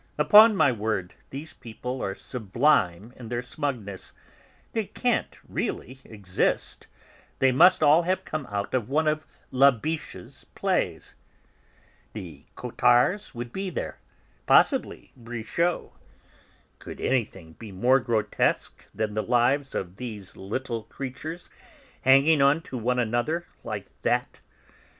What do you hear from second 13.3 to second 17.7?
would be there; possibly Brichot. "Could anything